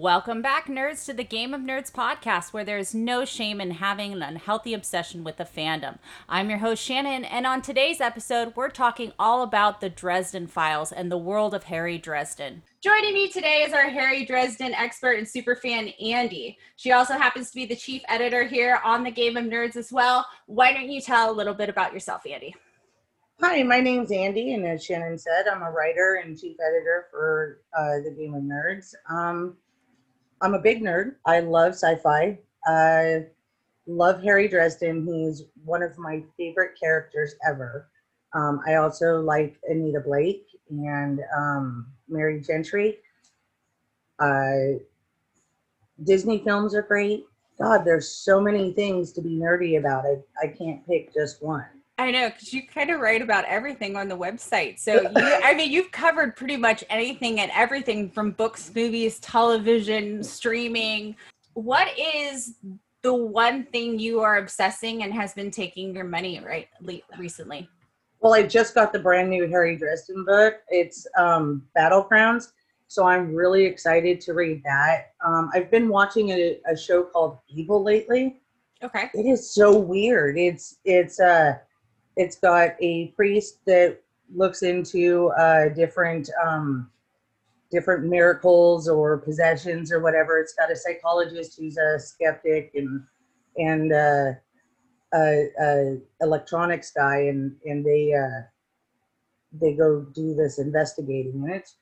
[0.00, 3.72] Welcome back, nerds, to the Game of Nerds podcast, where there is no shame in
[3.72, 5.98] having an unhealthy obsession with the fandom.
[6.26, 10.90] I'm your host, Shannon, and on today's episode, we're talking all about the Dresden Files
[10.90, 12.62] and the world of Harry Dresden.
[12.82, 16.56] Joining me today is our Harry Dresden expert and superfan, Andie.
[16.76, 19.92] She also happens to be the chief editor here on the Game of Nerds as
[19.92, 20.24] well.
[20.46, 22.54] Why don't you tell a little bit about yourself, Andie?
[23.42, 27.60] Hi, my name's Andie, and as Shannon said, I'm a writer and chief editor for
[27.76, 28.94] uh, the Game of Nerds.
[29.10, 29.58] Um,
[30.42, 31.16] I'm a big nerd.
[31.26, 32.38] I love sci-fi.
[32.66, 33.26] I
[33.86, 35.06] love Harry Dresden.
[35.06, 37.88] He's one of my favorite characters ever.
[38.32, 42.98] Um, I also like Anita Blake and um, Merry Gentry.
[44.18, 44.78] Uh,
[46.04, 47.26] Disney films are great.
[47.60, 50.06] God, there's so many things to be nerdy about.
[50.06, 51.66] I, I can't pick just one.
[52.00, 54.78] I know because you kind of write about everything on the website.
[54.78, 60.24] So, you, I mean, you've covered pretty much anything and everything from books, movies, television,
[60.24, 61.14] streaming.
[61.52, 62.54] What is
[63.02, 66.68] the one thing you are obsessing and has been taking your money right
[67.18, 67.68] recently?
[68.20, 70.54] Well, I just got the brand new Harry Dresden book.
[70.68, 72.52] It's um, Battlegrounds,
[72.88, 75.12] so I'm really excited to read that.
[75.24, 78.40] Um, I've been watching a, a show called Evil lately.
[78.82, 79.10] Okay.
[79.12, 80.38] It is so weird.
[80.38, 81.56] It's it's uh
[82.20, 83.98] it's got a priest that
[84.34, 86.90] looks into uh, different um,
[87.70, 90.38] different miracles or possessions or whatever.
[90.38, 93.02] It's got a psychologist who's a skeptic and
[93.56, 94.32] and uh,
[95.14, 98.42] a, a electronics guy, and and they uh,
[99.52, 101.76] they go do this investigating, and it's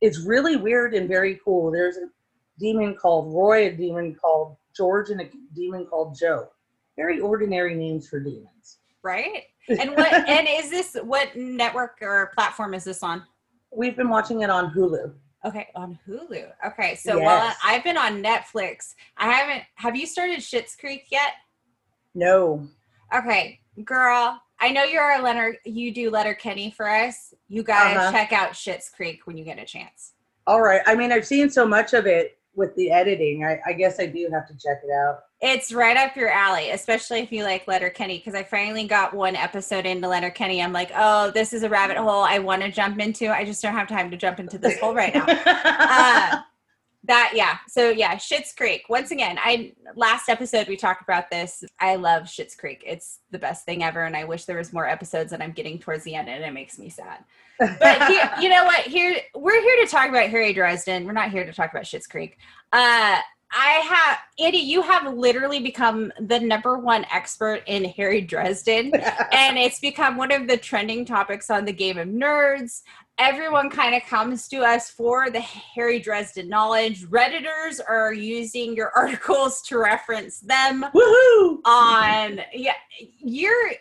[0.00, 1.70] it's really weird and very cool.
[1.70, 2.08] There's a
[2.58, 6.48] demon called Roy, a demon called George, and a demon called Joe.
[6.96, 8.78] Very ordinary names for demons.
[9.04, 9.44] Right?
[9.68, 13.22] And what and is this what network or platform is this on?
[13.70, 15.12] We've been watching it on Hulu.
[15.44, 16.50] Okay, on Hulu.
[16.66, 17.24] Okay, so yes.
[17.24, 19.64] while I've been on Netflix, I haven't.
[19.74, 21.32] Have you started Schitt's Creek yet?
[22.14, 22.66] No.
[23.14, 24.40] Okay, girl.
[24.60, 25.56] I know you're a letter.
[25.64, 27.34] You do Letterkenny for us.
[27.48, 28.12] You gotta uh-huh.
[28.12, 30.12] check out Schitt's Creek when you get a chance.
[30.46, 30.80] All right.
[30.86, 33.44] I mean, I've seen so much of it with the editing.
[33.44, 35.20] I, I guess I do have to check it out.
[35.40, 39.36] It's right up your alley, especially if you like Letterkenny, Because I finally got one
[39.36, 40.62] episode into Letterkenny.
[40.62, 43.28] I'm like, oh, this is a rabbit hole I want to jump into.
[43.28, 45.26] I just don't have time to jump into this hole right now.
[45.46, 46.40] uh,
[47.06, 47.58] that yeah.
[47.68, 48.84] So yeah, Schitt's Creek.
[48.88, 51.62] Once again, I last episode we talked about this.
[51.80, 52.82] I love Schitt's Creek.
[52.86, 55.32] It's the best thing ever, and I wish there was more episodes.
[55.32, 57.24] And I'm getting towards the end, and it makes me sad.
[57.58, 58.80] But here, you know what?
[58.80, 61.04] Here we're here to talk about Harry Dresden.
[61.04, 62.38] We're not here to talk about Schitt's Creek.
[62.72, 63.18] Uh,
[63.52, 68.92] I have Andy, you have literally become the number one expert in Harry Dresden,
[69.32, 72.82] and it's become one of the trending topics on the Game of Nerds.
[73.18, 77.06] Everyone kind of comes to us for the Harry Dresden knowledge.
[77.06, 80.84] Redditors are using your articles to reference them.
[80.94, 81.60] Woohoo!
[81.64, 83.72] On yeah, you're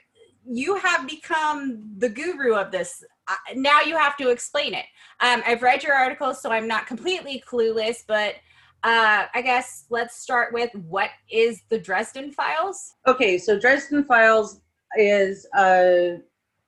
[0.45, 3.03] you have become the guru of this.
[3.28, 4.85] Uh, now you have to explain it.
[5.22, 8.35] Um, I've read your articles, so I'm not completely clueless, but
[8.83, 12.95] uh, I guess let's start with what is the Dresden Files?
[13.07, 14.59] Okay, so Dresden Files
[14.97, 16.19] is uh,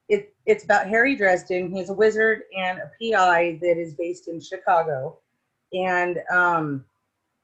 [0.07, 1.75] it, it's about Harry Dresden.
[1.75, 5.17] He's a wizard and a PI that is based in Chicago,
[5.73, 6.85] and um,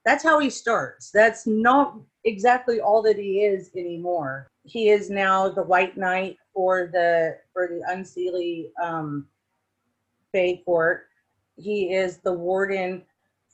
[0.05, 1.11] that's how he starts.
[1.11, 4.47] That's not exactly all that he is anymore.
[4.63, 9.27] He is now the White Knight for the for the Unseelie um,
[10.31, 11.07] Bay Court.
[11.57, 13.03] He is the warden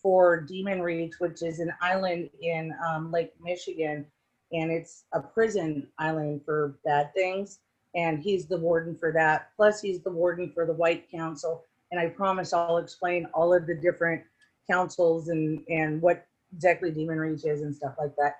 [0.07, 4.05] for Demon Reach, which is an island in um, Lake Michigan,
[4.53, 7.59] and it's a prison island for bad things.
[7.93, 9.49] And he's the warden for that.
[9.57, 11.61] Plus, he's the warden for the White Council.
[11.91, 14.23] And I promise I'll explain all of the different
[14.71, 16.25] councils and and what
[16.55, 18.37] exactly Demon Reach is and stuff like that.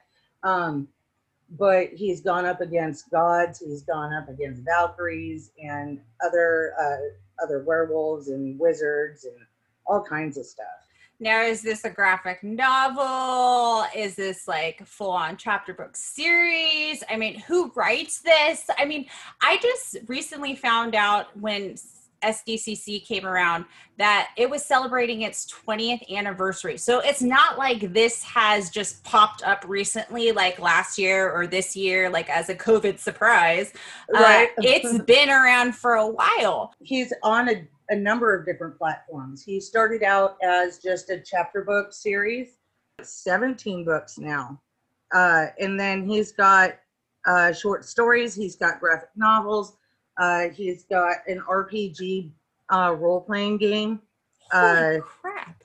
[0.48, 0.88] Um,
[1.60, 3.60] but he's gone up against gods.
[3.60, 9.36] He's gone up against Valkyries and other uh, other werewolves and wizards and
[9.86, 10.87] all kinds of stuff.
[11.20, 13.86] Now, is this a graphic novel?
[13.96, 17.04] Is this like full on chapter book series?
[17.10, 18.70] I mean, who writes this?
[18.78, 19.08] I mean,
[19.42, 21.76] I just recently found out when
[22.24, 23.66] SDCC came around
[23.98, 26.78] that it was celebrating its 20th anniversary.
[26.78, 31.76] So it's not like this has just popped up recently, like last year or this
[31.76, 33.74] year, like as a COVID surprise.
[34.16, 34.50] Uh, right.
[34.50, 36.74] Uh, it's been around for a while.
[36.80, 39.44] He's on a a number of different platforms.
[39.44, 42.58] He started out as just a chapter book series,
[43.02, 44.60] 17 books now.
[45.14, 46.76] Uh, and then he's got
[47.26, 49.78] uh, short stories, he's got graphic novels,
[50.18, 52.32] uh, he's got an RPG
[52.74, 54.02] uh, role playing game.
[54.52, 55.64] Holy uh, crap.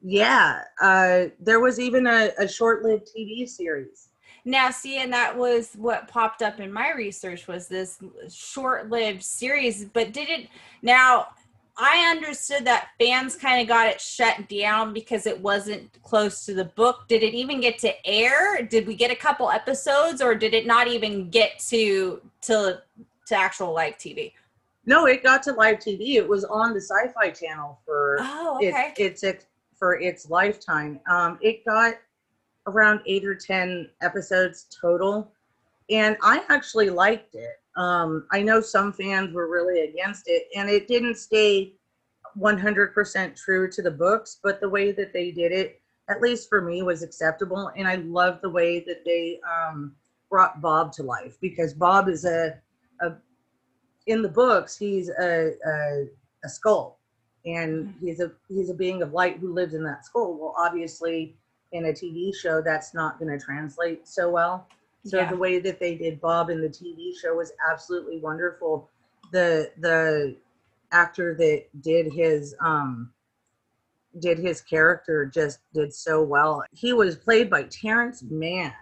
[0.00, 4.08] Yeah, uh, there was even a, a short-lived TV series.
[4.44, 7.98] Now, see, and that was what popped up in my research was this
[8.30, 9.86] short-lived series.
[9.86, 10.48] But did it
[10.82, 11.28] now?
[11.76, 16.54] I understood that fans kind of got it shut down because it wasn't close to
[16.54, 17.08] the book.
[17.08, 18.62] Did it even get to air?
[18.62, 22.80] Did we get a couple episodes, or did it not even get to to
[23.26, 24.32] to actual live TV?
[24.86, 26.14] No, it got to live TV.
[26.14, 28.92] It was on the Sci-Fi Channel for Oh, okay.
[28.98, 29.46] its its
[29.76, 31.00] for its lifetime.
[31.08, 31.94] Um, it got
[32.68, 35.32] around eight or ten episodes total,
[35.90, 37.60] and I actually liked it.
[37.76, 41.74] Um, I know some fans were really against it, and it didn't stay
[42.38, 46.60] 100% true to the books, but the way that they did it, at least for
[46.60, 47.70] me, was acceptable.
[47.76, 49.94] And I love the way that they um,
[50.30, 52.54] brought Bob to life because Bob is a,
[53.00, 53.12] a
[54.06, 56.04] in the books, he's a, a,
[56.44, 56.98] a skull
[57.46, 60.36] and he's a he's a being of light who lives in that skull.
[60.38, 61.36] Well, obviously,
[61.72, 64.68] in a TV show, that's not going to translate so well.
[65.04, 65.30] So Yeah.
[65.30, 68.90] the way that they did Bob in the TV show was absolutely wonderful.
[69.32, 70.36] The the
[70.92, 73.12] actor that did his um
[74.20, 76.62] did his character just did so well.
[76.72, 78.72] He was played by Terrence Mann.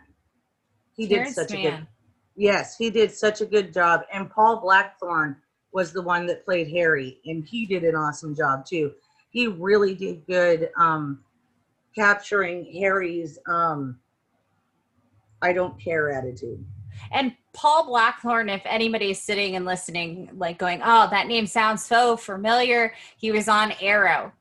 [0.97, 1.89] He Terrence did such a good Mann.
[2.37, 4.03] Yes, he did such a good job.
[4.13, 5.37] And Paul Blackthorne
[5.73, 8.93] was the one that played Harry, and he did an awesome job too.
[9.31, 11.25] He really did good um,
[11.95, 13.99] capturing Harry's um,
[15.43, 16.65] I don't care attitude.
[17.11, 22.17] And Paul Blackthorne, if anybody's sitting and listening, like going, "Oh, that name sounds so
[22.17, 24.33] familiar," he was on Arrow.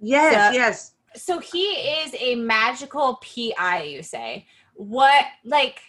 [0.00, 0.94] Yes, So- yes.
[1.16, 4.46] So he is a magical PI, you say.
[4.74, 5.80] What, like,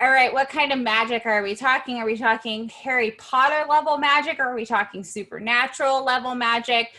[0.00, 1.98] all right, what kind of magic are we talking?
[1.98, 4.38] Are we talking Harry Potter level magic?
[4.38, 6.94] Or are we talking supernatural level magic?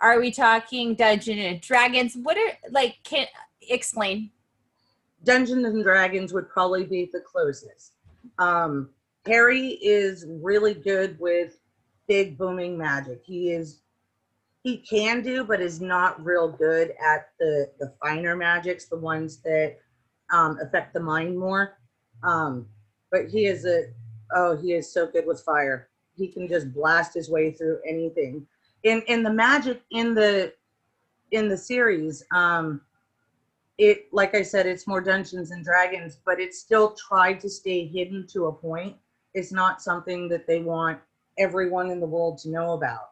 [0.00, 2.14] Are we talking Dungeon and Dragons?
[2.16, 3.26] What are, like, can
[3.60, 4.30] explain?
[5.24, 7.94] Dungeons and Dragons would probably be the closest.
[8.38, 8.90] Um,
[9.26, 11.58] Harry is really good with
[12.06, 13.22] big booming magic.
[13.24, 13.80] He is
[14.62, 19.38] he can do, but is not real good at the the finer magics, the ones
[19.42, 19.76] that
[20.30, 21.78] um, affect the mind more.
[22.22, 22.66] Um,
[23.10, 23.84] but he is a
[24.34, 25.88] oh, he is so good with fire.
[26.16, 28.46] He can just blast his way through anything.
[28.82, 30.52] In in the magic in the
[31.30, 32.80] in the series, um,
[33.78, 37.86] it like I said, it's more Dungeons and Dragons, but it's still tried to stay
[37.86, 38.96] hidden to a point.
[39.34, 40.98] It's not something that they want
[41.38, 43.10] everyone in the world to know about.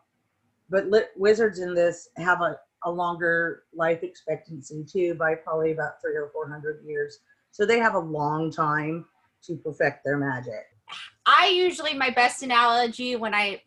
[0.71, 6.01] But lit, wizards in this have a, a longer life expectancy too, by probably about
[6.01, 7.19] three or four hundred years.
[7.51, 9.05] So they have a long time
[9.45, 10.67] to perfect their magic.
[11.27, 13.63] I usually my best analogy when I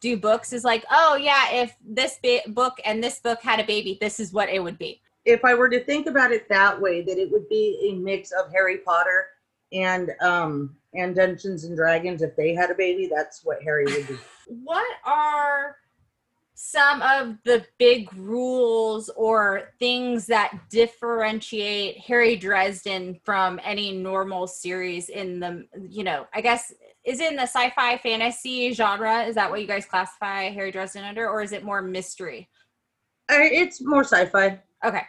[0.00, 3.64] do books is like, oh yeah, if this ba- book and this book had a
[3.64, 5.02] baby, this is what it would be.
[5.30, 8.32] If I were to think about it that way, that it would be a mix
[8.32, 9.26] of Harry Potter
[9.72, 12.22] and um and Dungeons and Dragons.
[12.22, 14.18] If they had a baby, that's what Harry would be.
[14.46, 15.76] What are
[16.54, 25.08] some of the big rules or things that differentiate Harry Dresden from any normal series
[25.08, 29.22] in the, you know, I guess is it in the sci-fi fantasy genre?
[29.22, 32.48] Is that what you guys classify Harry Dresden under, or is it more mystery?
[33.30, 34.60] Uh, It's more sci-fi.
[34.84, 35.02] Okay.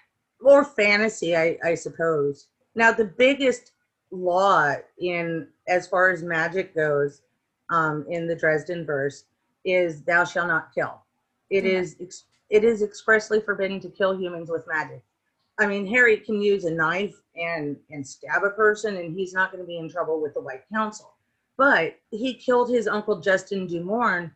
[0.43, 2.47] Or fantasy, I, I suppose.
[2.75, 3.73] Now, the biggest
[4.11, 7.21] law in as far as magic goes
[7.69, 9.23] um, in the Dresdenverse
[9.63, 11.01] is "Thou shalt not kill."
[11.49, 11.75] It Okay.
[11.75, 15.01] is ex- it is expressly forbidden to kill humans with magic.
[15.59, 19.51] I mean, Harry can use a knife and and stab a person, and he's not
[19.51, 21.13] going to be in trouble with the White Council.
[21.57, 24.31] But he killed his uncle Justin DuMorne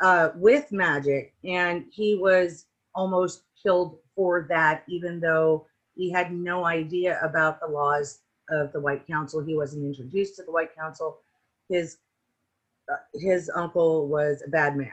[0.00, 6.64] uh, with magic, and he was almost killed for that, even though he had no
[6.64, 8.20] idea about the laws
[8.50, 9.42] of the White Council.
[9.42, 11.18] He wasn't introduced to the White Council.
[11.68, 11.98] His
[12.92, 14.92] uh, his uncle was a bad man.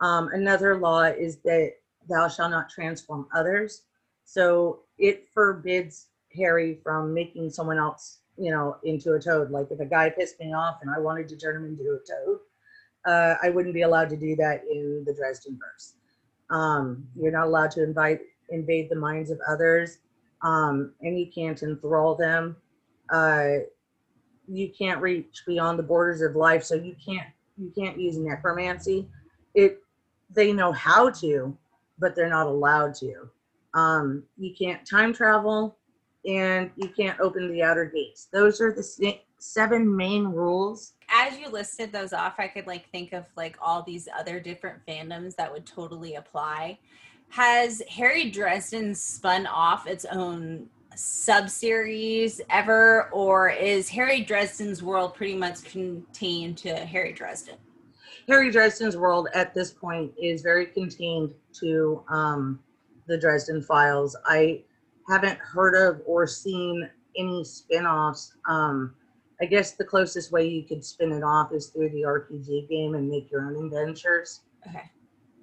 [0.00, 1.72] Um, another law is that
[2.08, 3.82] thou shalt not transform others.
[4.24, 9.50] So it forbids Harry from making someone else, you know, into a toad.
[9.50, 11.98] Like if a guy pissed me off and I wanted to turn him into a
[11.98, 12.38] toad,
[13.06, 15.94] uh, I wouldn't be allowed to do that in the Dresdenverse.
[16.50, 18.20] Um, you're not allowed to invite
[18.50, 19.98] invade the minds of others,
[20.42, 22.56] um, and you can't enthrall them.
[23.10, 23.48] Uh,
[24.46, 29.08] you can't reach beyond the borders of life, so you can't you can't use necromancy.
[29.54, 29.80] It
[30.30, 31.56] they know how to,
[31.98, 33.28] but they're not allowed to.
[33.74, 35.76] Um, you can't time travel,
[36.26, 38.28] and you can't open the outer gates.
[38.32, 40.93] Those are the seven main rules.
[41.14, 44.84] As you listed those off, I could like think of like all these other different
[44.86, 46.78] fandoms that would totally apply.
[47.30, 55.36] has Harry Dresden spun off its own sub-series ever or is Harry Dresden's world pretty
[55.36, 57.56] much contained to Harry Dresden?
[58.28, 62.58] Harry Dresden's world at this point is very contained to um,
[63.06, 64.16] the Dresden Files.
[64.26, 64.62] I
[65.08, 68.34] haven't heard of or seen any spin-offs.
[68.48, 68.94] Um,
[69.40, 72.94] I guess the closest way you could spin it off is through the RPG game
[72.94, 74.40] and make your own adventures.
[74.68, 74.90] Okay.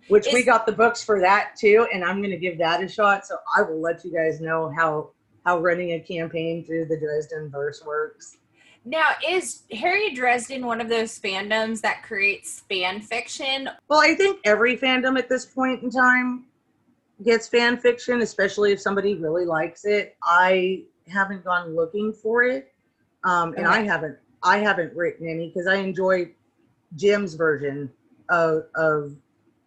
[0.08, 2.88] Which we got the books for that too, and I'm going to give that a
[2.88, 3.26] shot.
[3.26, 5.12] So I will let you guys know how
[5.46, 8.38] how running a campaign through the Dresdenverse works.
[8.84, 13.70] Now, is Harry Dresden one of those fandoms that creates fan fiction?
[13.88, 16.46] Well, I think every fandom at this point in time
[17.24, 20.18] gets fan fiction, especially if somebody really likes it.
[20.24, 22.71] I haven't gone looking for it,
[23.24, 24.18] um, and I haven't.
[24.44, 26.32] I haven't written any because I enjoy
[26.96, 27.92] Jim's version
[28.30, 29.16] of of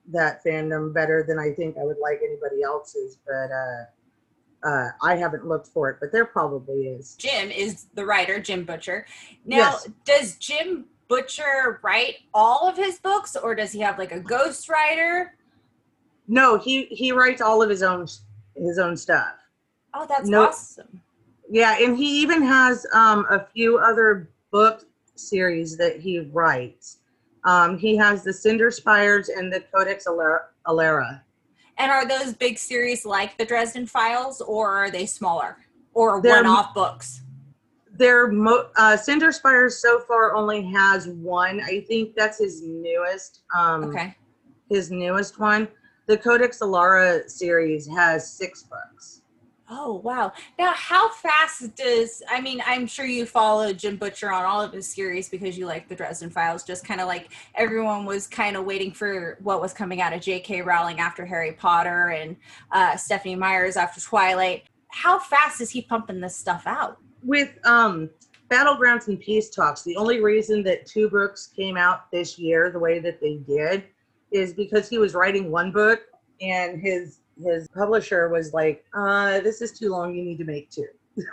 [0.09, 3.19] that fandom better than I think I would like anybody else's.
[3.27, 7.15] But uh, uh, I haven't looked for it, but there probably is.
[7.17, 9.07] Jim is the writer, Jim Butcher.
[9.45, 9.89] Now, Yes.
[10.05, 15.31] does Jim Butcher write all of his books or does he have like a ghostwriter?
[16.27, 18.07] No, he he writes all of his own
[18.57, 19.35] his own stuff.
[19.93, 20.47] Oh, that's No.
[20.47, 21.01] awesome.
[21.55, 24.85] Yeah, and he even has um, a few other book
[25.15, 26.99] series that he writes.
[27.45, 30.05] Um, he has the Cinder Spires and the Codex
[30.67, 31.21] Alera.
[31.79, 35.59] And are those big series like the Dresden Files or are they smaller
[35.93, 37.21] or They're- one off books?
[37.97, 41.61] Their mo- uh, Cinder Spires so far only has one.
[41.61, 43.43] I think that's his newest.
[43.57, 44.17] Um, Okay.
[44.69, 45.69] His newest one.
[46.09, 49.21] The Codex Alera series has six books.
[49.71, 50.33] Oh, wow.
[50.59, 54.73] Now, how fast does, I mean, I'm sure you follow Jim Butcher on all of
[54.73, 58.57] his series because you like the Dresden Files, just kind of like everyone was kind
[58.57, 60.61] of waiting for what was coming out of J.K.
[60.63, 62.37] Rowling after Harry Potter and
[62.73, 64.65] uh, Stephenie Meyers after Twilight.
[64.89, 66.99] How fast is he pumping this stuff out?
[67.25, 68.11] with um
[68.51, 72.79] battlegrounds and peace talks the only reason that two books came out this year the
[72.79, 73.85] way that they did
[74.31, 76.01] is because he was writing one book
[76.41, 80.71] and his his publisher was like uh this is too long you need to make
[80.71, 80.87] two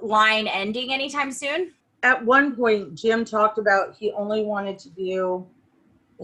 [0.00, 1.72] line ending anytime soon
[2.06, 5.44] at one point jim talked about he only wanted to do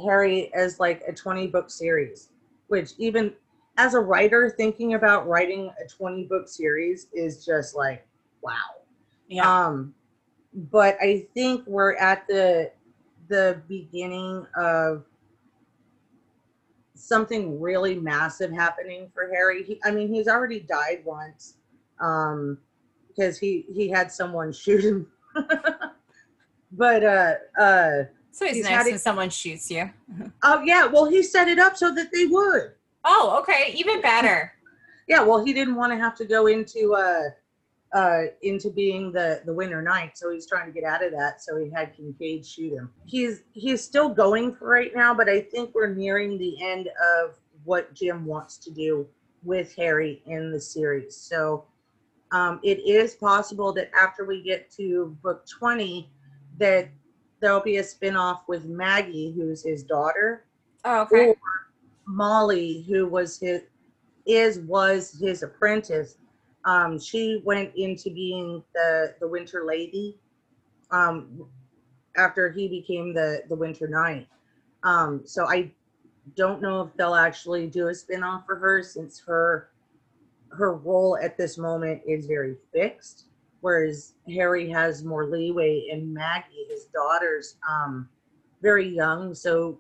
[0.02, 2.28] harry as like a 20 book series
[2.68, 3.34] which even
[3.78, 8.06] as a writer thinking about writing a 20 book series is just like
[8.42, 8.52] wow.
[9.28, 9.66] Yeah.
[9.66, 9.94] Um
[10.54, 12.70] but i think we're at the
[13.28, 15.04] the beginning of
[16.94, 19.64] something really massive happening for harry.
[19.64, 21.54] He, i mean he's already died once
[21.98, 22.58] um
[23.08, 25.06] because he he had someone shoot him
[26.72, 29.90] but uh uh so it's nice when it- someone shoots you.
[30.42, 30.86] Oh yeah.
[30.86, 32.72] Well he set it up so that they would.
[33.04, 33.72] Oh okay.
[33.76, 34.52] Even better.
[35.08, 35.22] Yeah.
[35.22, 37.24] Well he didn't want to have to go into uh
[37.94, 40.16] uh into being the the winter knight.
[40.16, 41.42] So he's trying to get out of that.
[41.42, 42.90] So he had kincaid shoot him.
[43.04, 47.36] He's he's still going for right now but i think we're nearing the end of
[47.64, 49.06] what jim wants to do
[49.44, 51.16] with harry in the series.
[51.16, 51.64] So
[52.30, 56.08] um it is possible that after we get to book 20
[56.58, 56.88] that
[57.40, 60.44] there'll be a spin-off with maggie who's his daughter
[60.84, 61.36] oh, okay or
[62.06, 63.62] Molly, who was his
[64.26, 66.16] is was his apprentice.
[66.64, 70.18] Um, she went into being the the Winter Lady
[70.90, 71.46] um,
[72.16, 74.28] after he became the the Winter Knight.
[74.82, 75.70] Um, so I
[76.36, 79.70] don't know if they'll actually do a spin-off for her since her
[80.50, 83.24] her role at this moment is very fixed
[83.62, 88.08] whereas harry has more leeway and maggie his daughter's um,
[88.60, 89.78] very young so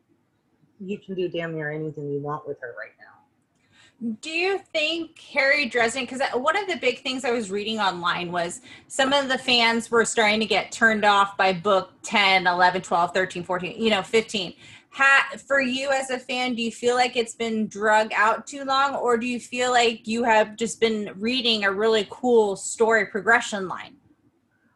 [0.84, 4.14] you can do damn near anything you want with her right now.
[4.20, 6.02] Do you think Harry Dresden?
[6.02, 9.92] Because one of the big things I was reading online was some of the fans
[9.92, 14.02] were starting to get turned off by book 10, 11, 12, 13, 14, you know,
[14.02, 14.54] 15.
[14.94, 18.64] Ha, for you as a fan, do you feel like it's been drug out too
[18.64, 23.06] long, or do you feel like you have just been reading a really cool story
[23.06, 23.96] progression line?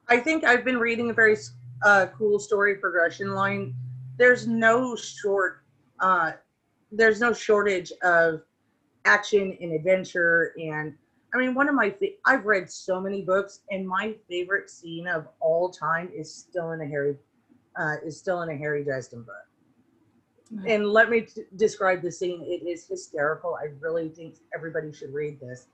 [0.09, 1.37] I think I've been reading a very
[1.85, 3.75] uh, cool story progression line.
[4.17, 5.65] There's no short,
[6.01, 6.33] uh,
[6.91, 8.41] there's no shortage of
[9.05, 10.95] action and adventure and
[11.35, 15.07] I mean, one of my fa- I've read so many books, and my favorite scene
[15.07, 17.17] of all time is still in a Harry
[17.79, 19.35] uh, is still in a Harry Dresden book.
[20.67, 22.43] And let me t- describe the scene.
[22.43, 23.57] It is hysterical.
[23.61, 25.67] I really think everybody should read this.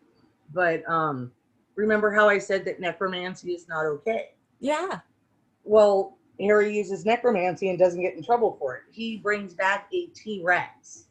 [0.54, 1.30] But um,
[1.74, 4.30] remember how I said that necromancy is not okay?
[4.60, 5.00] Yeah.
[5.64, 8.82] Well, Harry uses necromancy and doesn't get in trouble for it.
[8.90, 11.06] He brings back a T Rex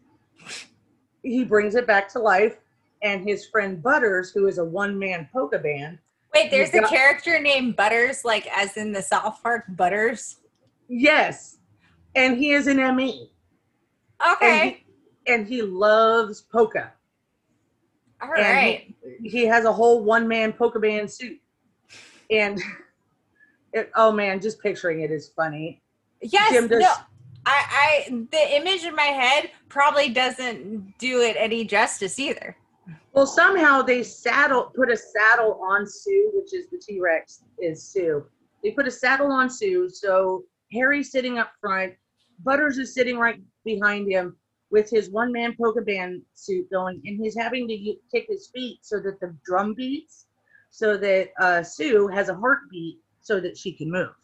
[1.24, 2.58] he brings it back to life
[3.04, 5.98] and his friend butters who is a one-man polka band
[6.34, 10.38] wait there's a got, character named butters like as in the south park butters
[10.88, 11.58] yes
[12.16, 13.32] and he is an me
[14.34, 14.62] okay.
[14.62, 16.92] and he, and he loves polka
[18.22, 21.40] all right he, he, has a whole one-man polka band suit.
[22.30, 22.62] And
[23.74, 25.82] it, oh man just picturing it is funny.
[26.22, 26.94] Yes Jim does, no
[27.46, 32.56] I, I the image in my head probably doesn't do it any justice either.
[33.14, 37.84] Well, somehow they saddle put a saddle on Sue, which is the T Rex is
[37.84, 38.26] Sue.
[38.64, 41.94] They put a saddle on Sue, so Harry's sitting up front,
[42.44, 44.36] Butters is sitting right behind him
[44.72, 48.80] with his one man polka band suit going, and he's having to kick his feet
[48.82, 50.28] so that the drum beats,
[50.70, 54.16] so that uh, Sue has a heartbeat so that she can move.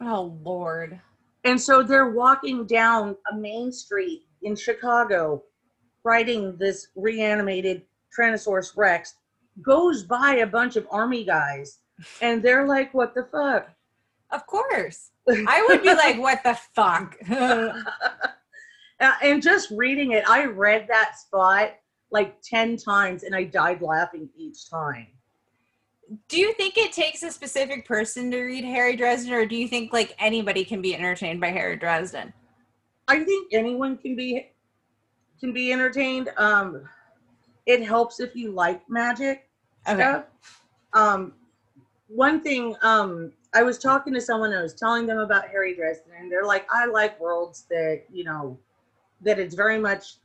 [0.00, 1.00] Oh Lord.
[1.44, 5.42] And so they're walking down a main street in Chicago,
[6.04, 7.82] riding this reanimated
[8.16, 9.14] Tyrannosaurus Rex,
[9.62, 11.78] goes by a bunch of army guys,
[12.22, 13.70] and they're like, What the fuck?
[14.30, 15.10] Of course.
[15.28, 17.16] I would be like, What the fuck?
[19.00, 21.74] and just reading it, I read that spot
[22.10, 25.08] like 10 times and I died laughing each time
[26.28, 29.68] do you think it takes a specific person to read Harry Dresden, or do you
[29.68, 32.32] think like anybody can be entertained by Harry Dresden?
[33.08, 34.50] I think anyone can be
[35.40, 36.30] can be entertained.
[36.36, 36.88] Um,
[37.66, 39.48] it helps if you like magic
[39.86, 40.00] okay.
[40.00, 40.24] stuff.
[40.94, 41.34] Um,
[42.08, 46.12] one thing, um, I was talking to someone, I was telling them about Harry Dresden,
[46.18, 48.58] and they're like, I like worlds that you know
[49.22, 50.16] that it's very much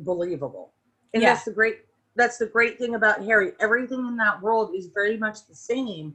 [0.00, 0.72] believable,
[1.14, 1.34] and yeah.
[1.34, 1.80] that's the great
[2.18, 3.52] that's the great thing about Harry.
[3.60, 6.14] Everything in that world is very much the same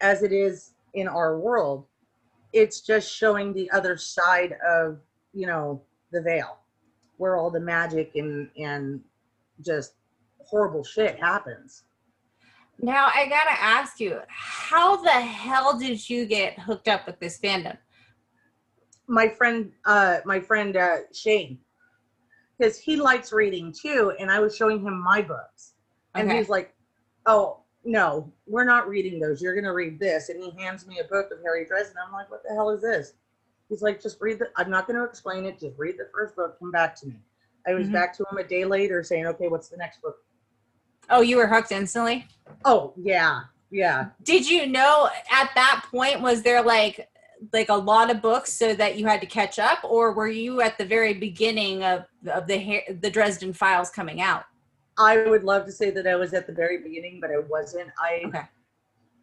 [0.00, 1.84] as it is in our world.
[2.52, 4.98] It's just showing the other side of,
[5.34, 5.82] you know,
[6.12, 6.58] the veil
[7.16, 9.00] where all the magic and and
[9.64, 9.94] just
[10.38, 11.82] horrible shit happens.
[12.80, 17.38] Now I gotta ask you, how the hell did you get hooked up with this
[17.38, 17.76] fandom?
[19.10, 21.58] My friend, uh, my friend uh, Shane
[22.60, 24.12] because he likes reading too.
[24.18, 25.72] And I was showing him my books.
[26.14, 26.38] And okay.
[26.38, 26.74] he's like,
[27.26, 29.40] oh, no, we're not reading those.
[29.40, 30.28] You're going to read this.
[30.28, 31.96] And he hands me a book of Harry Dresden.
[32.04, 33.14] I'm like, what the hell is this?
[33.68, 35.58] He's like, just read the, I'm not going to explain it.
[35.58, 36.58] Just read the first book.
[36.58, 37.14] Come back to me.
[37.66, 37.94] I was mm-hmm.
[37.94, 40.16] back to him a day later saying, okay, what's the next book?
[41.08, 42.26] Oh, you were hooked instantly?
[42.64, 43.42] Oh, yeah.
[43.70, 44.08] Yeah.
[44.22, 47.08] Did you know at that point, was there like
[47.52, 50.60] like a lot of books so that you had to catch up or were you
[50.60, 54.44] at the very beginning of of the the Dresden files coming out?
[54.98, 57.90] I would love to say that I was at the very beginning but I wasn't.
[58.00, 58.42] I okay.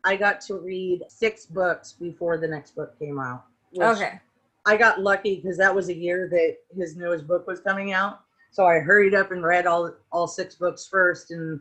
[0.04, 3.44] I got to read six books before the next book came out
[3.80, 4.20] okay.
[4.66, 8.20] I got lucky because that was a year that his newest book was coming out.
[8.52, 11.60] So I hurried up and read all all six books first and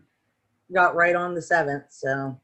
[0.74, 2.38] got right on the seventh so.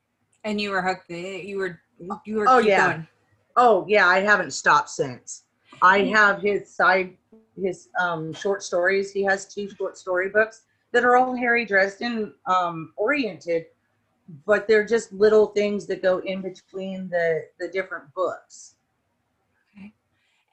[0.45, 1.39] And you were hooked eh?
[1.39, 1.81] you were
[2.25, 2.93] you were oh yeah.
[2.93, 3.09] going.
[3.57, 5.45] Oh yeah, I haven't stopped since.
[5.81, 6.15] I mm.
[6.15, 7.17] have his side
[7.61, 9.13] his um, short stories.
[9.13, 10.63] He has two short story books
[10.93, 13.67] that are all Harry Dresden um, oriented,
[14.47, 18.77] but they're just little things that go in between the the different books.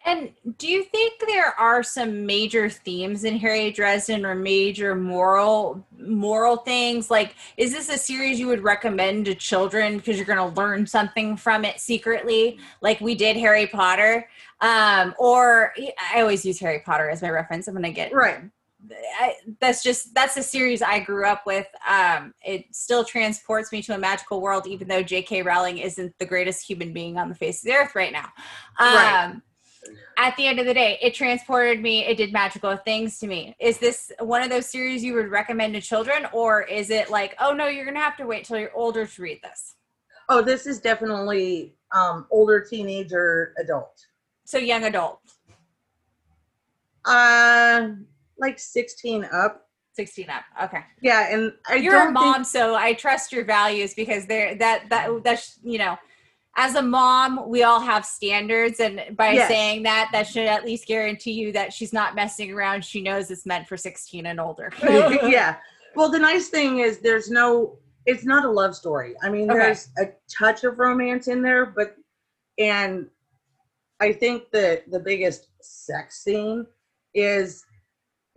[0.05, 5.85] And do you think there are some major themes in Harry Dresden or major moral
[5.97, 7.12] moral things?
[7.12, 10.88] Like, is this a series you would recommend to children because you're going to learn
[10.88, 14.29] something from it secretly, like we did Harry Potter?
[14.62, 15.73] Um, or
[16.13, 17.67] I always use Harry Potter as my reference.
[17.67, 18.43] I'm going to get right.
[19.19, 21.67] I, that's just that's a series I grew up with.
[21.88, 25.41] Um, it still transports me to a magical world, even though J.K.
[25.41, 28.29] Rowling isn't the greatest human being on the face of the earth right now.
[28.79, 29.41] Um, right
[30.19, 32.05] at the end of the day, it transported me.
[32.05, 33.55] It did magical things to me.
[33.58, 37.36] Is this one of those series you would recommend to children, or is it like,
[37.39, 39.75] oh no, you're gonna have to wait till you're older to read this?
[40.27, 44.05] Oh, this is definitely um, older teenager adult.
[44.43, 45.21] So young adult.
[47.05, 47.91] Uh,
[48.38, 49.69] like 16 up.
[49.93, 50.43] 16 up.
[50.65, 50.84] Okay.
[51.01, 54.89] Yeah, and I You're a mom, think- so I trust your values because they're that
[54.89, 55.97] that that's you know,
[56.60, 59.48] as a mom, we all have standards, and by Yes.
[59.48, 62.84] saying that, that should at least guarantee you that she's not messing around.
[62.84, 64.69] She knows it's meant for 16 and older.
[64.84, 65.56] yeah.
[65.95, 67.78] Well, the nice thing is there's no.
[68.06, 69.13] It's not a love story.
[69.24, 69.60] I mean, Okay.
[69.60, 71.95] there's a touch of romance in there, but
[72.58, 73.08] and
[74.02, 76.67] I think the the biggest sex scene
[77.13, 77.63] is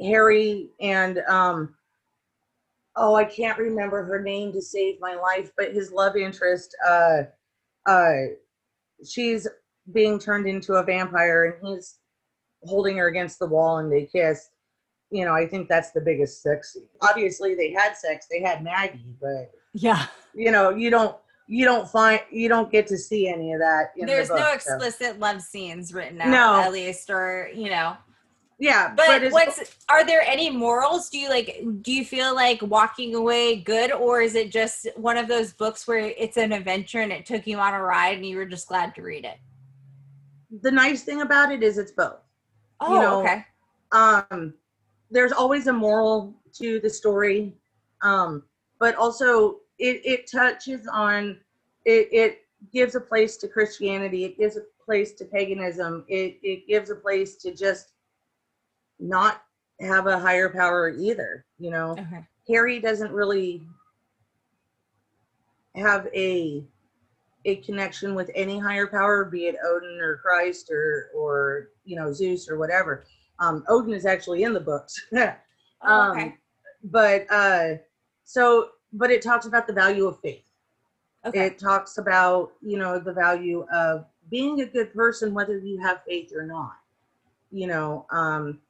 [0.01, 1.75] Harry and um.
[2.95, 6.77] Oh, I can't remember her name to save my life, but his love interest.
[6.87, 7.23] Uh,
[7.87, 8.13] uh,
[9.07, 9.47] she's
[9.93, 11.99] being turned into a vampire, and he's
[12.65, 14.49] holding her against the wall, and they kiss
[15.13, 16.89] you know, I think that's the biggest sex scene.
[17.03, 18.27] Obviously, they had sex.
[18.31, 20.07] They had Maggie, but Yeah.
[20.35, 21.17] you know, you don't
[21.47, 23.91] you don't find you don't get to see any of that.
[23.95, 24.55] There's the book, no so.
[24.55, 26.61] explicit love scenes written out, No.
[26.63, 27.95] at least, or you know.
[28.63, 31.11] Yeah, But, it's- what's are there any morals?
[31.11, 31.65] Do you like?
[31.83, 35.89] Do you feel like walking away good, or is it just one of those books
[35.89, 38.69] where it's an adventure and it took you on a ride and you were just
[38.69, 39.39] glad to read it?
[40.61, 42.21] the nice thing about it is it's both.
[42.79, 43.45] Oh, know, okay.
[43.91, 44.55] Um,
[45.11, 47.57] there's always a moral to the story,
[48.03, 48.45] um,
[48.79, 51.39] but also it it touches on
[51.85, 52.09] it.
[52.13, 52.39] It
[52.73, 54.25] gives a place to Christianity.
[54.25, 56.05] It gives a place to paganism.
[56.07, 57.92] It it gives a place to just
[59.03, 59.43] not
[59.81, 61.45] have a higher power either.
[61.59, 62.25] You know, Okay.
[62.49, 63.63] Harry doesn't really
[65.75, 66.65] have a
[67.45, 72.13] a connection with any higher power, be it Odin or Christ or or you know
[72.13, 73.05] Zeus or whatever.
[73.39, 74.95] Um, Odin is actually in the books.
[75.85, 76.37] Oh, um, okay.
[76.85, 77.75] But uh,
[78.23, 80.45] so, but it talks about the value of faith.
[81.27, 81.47] Okay.
[81.47, 86.05] It talks about you know the value of being a good person, whether you have
[86.07, 86.77] faith or not.
[87.51, 88.61] You know, um,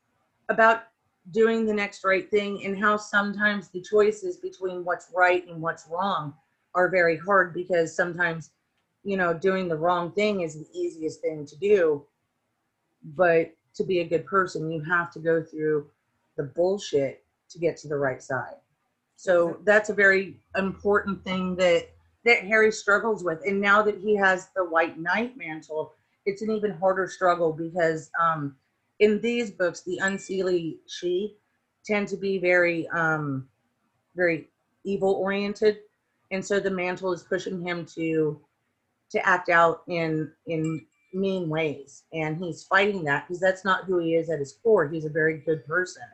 [0.48, 0.84] about
[1.30, 5.86] doing the next right thing and how sometimes the choices between what's right and what's
[5.88, 6.34] wrong
[6.74, 8.50] are very hard because sometimes
[9.04, 12.04] you know doing the wrong thing is the easiest thing to do.
[13.14, 15.86] But to be a good person you have to go through
[16.36, 18.56] the bullshit to get to the right side.
[19.16, 21.88] So that's a very important thing that
[22.24, 23.40] that harry struggles with.
[23.46, 25.92] And now that he has the white knight mantle
[26.24, 28.56] it's an even harder struggle because um
[29.00, 31.34] in these books the unseelie sidhe
[31.84, 33.48] tend to be very um
[34.14, 34.48] very
[34.84, 35.78] evil oriented.
[36.30, 38.40] And so the mantle is pushing him to
[39.10, 42.04] to act out in in mean ways.
[42.12, 44.88] And he's fighting that because that's not who he is at his core.
[44.88, 46.04] He's a very good person.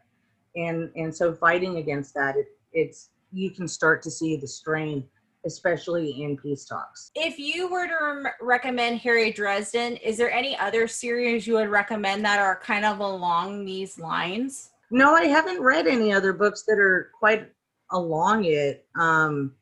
[0.57, 5.05] And and so fighting against that it, it's you can start to see the strain
[5.47, 7.11] especially in peace talks.
[7.15, 11.69] If you were to rem- recommend Harry Dresden, is there any other series you would
[11.69, 14.71] recommend that are kind of along these lines?
[14.91, 17.51] no i haven't read any other books that are quite
[17.93, 19.53] along it um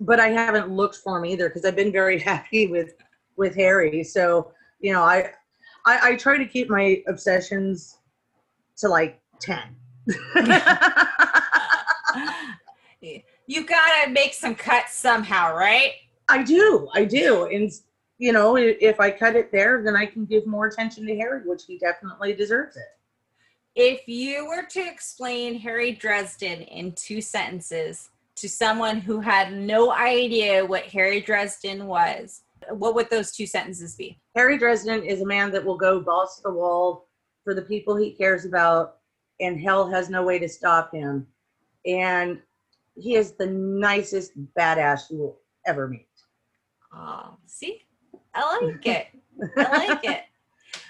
[0.00, 2.94] but i haven't looked for them either because i've been very happy with
[3.36, 4.04] with harry.
[4.04, 5.30] So you know i
[5.86, 7.98] i, I try to keep my obsessions
[8.78, 9.58] to like 10
[13.46, 15.92] you gotta make some cuts somehow, right?
[16.28, 17.70] i do i do and
[18.16, 21.42] you know if i cut it there then i can give more attention to harry
[21.44, 22.94] which he definitely deserves it
[23.74, 29.90] If you were to explain Harry Dresden in two sentences to someone who had no
[29.90, 34.20] idea what Harry Dresden was, what would those two sentences be?
[34.36, 37.08] Harry Dresden is a man that will go balls to the wall
[37.42, 38.98] for the people he cares about,
[39.40, 41.26] and hell has no way to stop him.
[41.84, 42.40] And
[42.94, 46.06] he is the nicest badass you will ever meet.
[46.94, 47.82] Oh, see,
[48.34, 49.06] I like it.
[49.56, 50.22] I like it.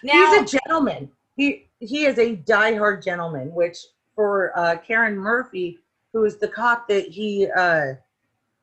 [0.02, 1.10] Now, He's a gentleman.
[1.36, 3.78] He he is a diehard gentleman, which
[4.14, 5.78] for uh, Karrin Murphy,
[6.12, 7.94] who is the cop that he uh,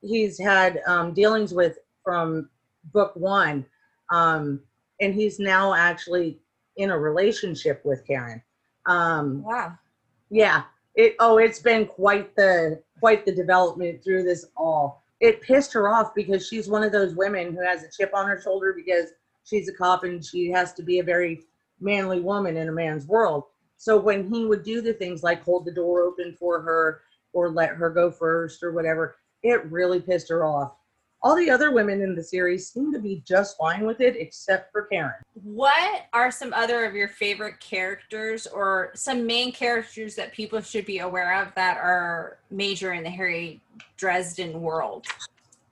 [0.02, 2.50] he's had um, dealings with from
[2.94, 3.66] book one,
[4.12, 4.62] um,
[5.00, 6.40] and he's now actually
[6.78, 8.42] in a relationship with Karrin.
[8.86, 9.74] Um, wow.
[10.30, 10.64] yeah,
[10.96, 15.04] it oh, it's been quite the quite the development through this all.
[15.20, 18.28] It pissed her off because she's one of those women who has a chip on
[18.28, 19.12] her shoulder because
[19.44, 21.44] she's a cop and she has to be a very
[21.80, 23.46] manly woman in a man's world.
[23.78, 27.02] So when he would do the things like hold the door open for her
[27.34, 30.74] or let her go first or whatever, it really pissed her off.
[31.24, 34.72] All the other women in the series seem to be just fine with it, except
[34.72, 35.14] for Karrin.
[35.44, 40.86] What are some other of your favorite characters or some main characters that people should
[40.86, 43.62] be aware of that are major in the Harry
[43.98, 45.06] Dresden world?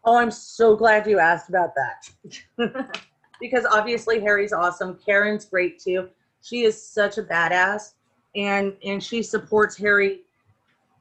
[0.05, 2.99] Oh, I'm so glad you asked about that.
[3.41, 4.95] because obviously Harry's awesome.
[4.95, 6.09] Karrin's great too.
[6.41, 7.93] She is such a badass
[8.35, 10.21] and and she supports Harry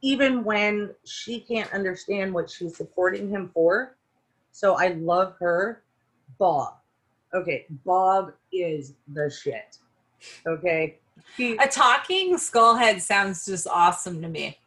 [0.01, 3.97] even when she can't understand what she's supporting him for.
[4.59, 5.85] So I love her.
[6.37, 6.79] Bob.
[7.33, 9.79] Okay, Bob is the shit.
[10.49, 10.99] Okay.
[11.37, 14.59] He, a talking skullhead sounds just awesome to me.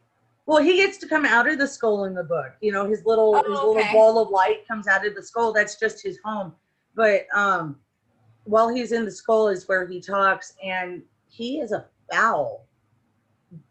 [0.46, 2.54] Well, he gets to come out of the skull in the book.
[2.62, 3.80] You know, his little oh, his okay.
[3.80, 5.52] little ball of light comes out of the skull.
[5.52, 6.54] That's just his home.
[6.96, 7.76] But um
[8.46, 12.66] while he's in the skull is where he talks, and he is a foul,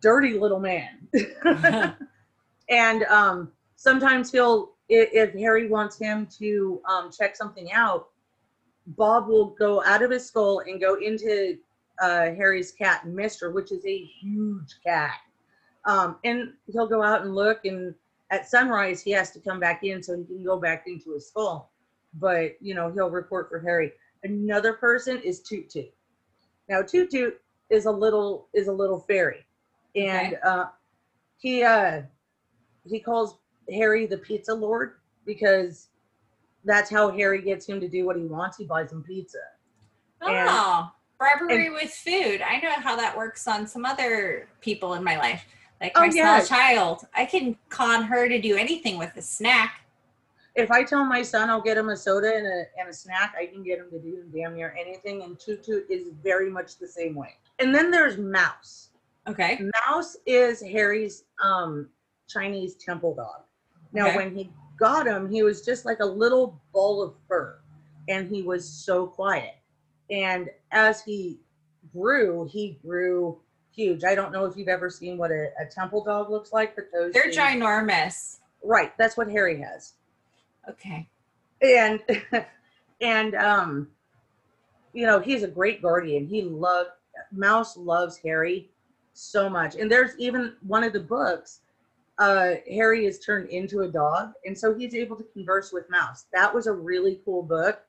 [0.02, 1.08] dirty little man.
[2.68, 8.08] and um sometimes he'll if Harry wants him to um, check something out,
[8.86, 11.58] Bob will go out of his skull and go into
[12.02, 15.14] uh, Harry's cat, Mister, which is a huge cat.
[15.84, 17.94] Um, and he'll go out and look, and
[18.30, 21.28] at sunrise, he has to come back in so he can go back into his
[21.28, 21.70] skull.
[22.14, 23.92] But, you know, he'll report for Harry.
[24.24, 25.92] Another person is Toot Toot.
[26.68, 29.46] Now, Toot Toot is a little is a little fairy,
[29.94, 30.42] and okay.
[30.44, 30.64] uh,
[31.38, 32.02] he uh,
[32.84, 33.38] he calls
[33.72, 35.88] Harry the pizza lord because
[36.64, 38.56] that's how Harry gets him to do what he wants.
[38.56, 39.38] He buys him pizza.
[40.22, 42.42] Oh, and, bribery and, with food.
[42.42, 45.44] I know how that works on some other people in my life.
[45.80, 46.40] Like my oh, yeah.
[46.40, 49.80] small child, I can con her to do anything with a snack.
[50.54, 53.34] If I tell my son I'll get him a soda and a, and a snack,
[53.38, 55.22] I can get him to do damn near anything.
[55.22, 57.36] And Toot is very much the same way.
[57.58, 58.88] And then there's Mouse.
[59.26, 59.60] Okay.
[59.86, 61.88] Mouse is Harry's um,
[62.28, 63.42] Chinese temple dog.
[63.92, 64.16] Now, okay.
[64.16, 67.58] when he got him, he was just like a little ball of fur,
[68.08, 69.56] and he was so quiet.
[70.10, 71.38] And as he
[71.92, 73.38] grew, he grew
[73.74, 74.04] huge.
[74.04, 76.86] I don't know if you've ever seen what a, a temple dog looks like, but
[76.92, 78.38] those they're ginormous.
[78.62, 79.94] Right, that's what Harry has.
[80.68, 81.08] Okay.
[81.62, 82.00] And
[83.00, 83.88] and um,
[84.92, 86.26] you know, he's a great guardian.
[86.26, 86.90] He loved
[87.32, 88.68] Mouse loves Harry
[89.12, 89.76] so much.
[89.76, 91.60] And there's even one of the books
[92.20, 96.26] uh, Harry is turned into a dog, and so he's able to converse with Mouse.
[96.34, 97.80] That was a really cool book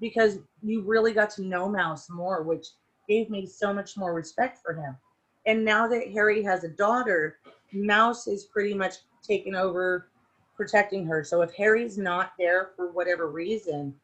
[0.00, 2.68] because you really got to know Mouse more, which
[3.06, 4.96] gave me so much more respect for him.
[5.44, 7.36] And now that Harry has a daughter,
[7.74, 10.08] Mouse is pretty much taken over
[10.56, 11.22] protecting her.
[11.22, 13.94] So if Harry's not there for whatever reason,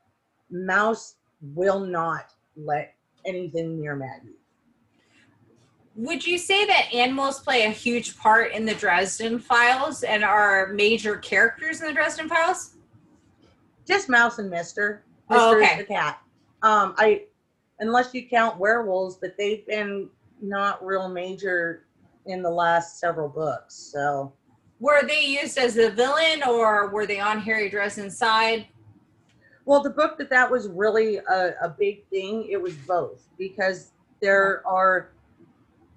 [0.50, 4.39] Mouse will not let anything near Maggie
[5.96, 10.68] would you say that animals play a huge part in the Dresden Files and are
[10.68, 12.74] major characters in the Dresden Files?
[13.86, 15.04] Just Mouse and Mister.
[15.28, 15.78] Mister oh, okay.
[15.78, 16.20] the cat.
[16.62, 17.24] Um, I,
[17.80, 20.08] unless you count werewolves, but they've been
[20.40, 21.86] not real major
[22.26, 23.74] in the last several books.
[23.74, 24.32] So,
[24.78, 28.66] were they used as a villain, or were they on Harry Dresden's side?
[29.64, 32.48] Well, the book that that was really a, a big thing.
[32.50, 35.10] It was both because there are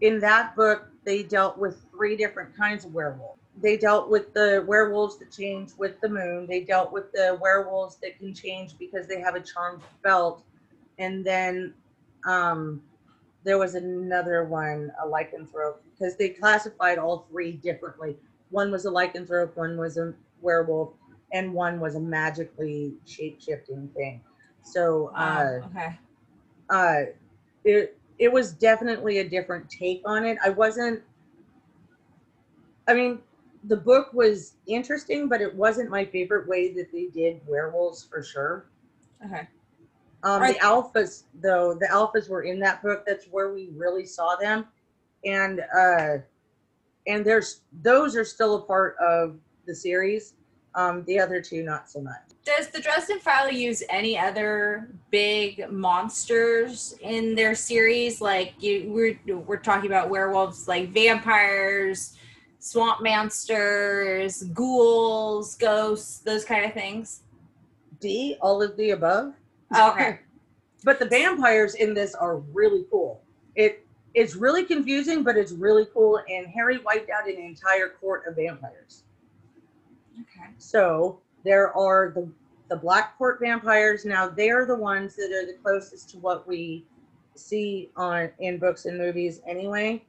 [0.03, 3.39] in that book, they dealt with three different kinds of werewolves.
[3.61, 6.45] They dealt with the werewolves that change with the moon.
[6.45, 10.43] They dealt with the werewolves that can change because they have a charmed belt.
[10.99, 11.73] And then
[12.25, 12.81] um,
[13.45, 18.17] there was another one, a lycanthrope, because they classified all three differently.
[18.49, 20.91] One was a lycanthrope, one was a werewolf,
[21.31, 24.19] and one was a magically shape shifting thing.
[24.63, 25.97] So, uh, okay.
[26.69, 27.01] Uh,
[27.63, 30.37] it it was definitely a different take on it.
[30.43, 31.03] I wasn't
[32.87, 33.19] I mean,
[33.65, 38.23] the book was interesting, but it wasn't my favorite way that they did werewolves for
[38.23, 38.65] sure.
[39.25, 39.47] Okay.
[40.23, 43.03] Um, the alphas, though, the alphas were in that book.
[43.05, 44.67] That's where we really saw them,
[45.25, 46.19] and uh,
[47.07, 50.35] and there's those are still a part of the series.
[50.75, 52.21] Um, the other two, not so much.
[52.45, 58.21] Does the Dresden File use any other big monsters in their series?
[58.21, 62.17] Like you, we're we're talking about werewolves, like vampires,
[62.59, 67.21] swamp monsters, ghouls, ghosts, those kind of things.
[67.99, 69.33] D, all of the above.
[69.77, 70.19] Okay.
[70.83, 73.21] but the vampires in this are really cool.
[73.55, 76.21] It it's really confusing, but it's really cool.
[76.29, 79.03] And Harry wiped out an entire court of vampires.
[80.57, 82.29] So there are the
[82.69, 84.05] the Blackcourt vampires.
[84.05, 86.85] Now they're the ones that are the closest to what we
[87.35, 90.03] see on in books and movies anyway,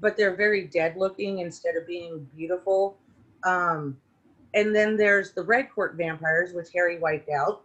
[0.00, 2.96] but they're very dead looking instead of being beautiful.
[3.44, 3.96] Um,
[4.54, 7.62] and then there's the red court vampires, which Harry wiped out.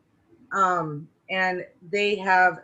[0.54, 2.60] Um, and they have